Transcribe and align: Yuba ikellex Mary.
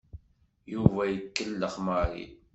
Yuba 0.73 1.01
ikellex 1.15 1.73
Mary. 1.85 2.25